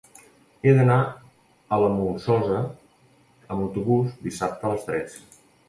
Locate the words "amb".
2.63-3.55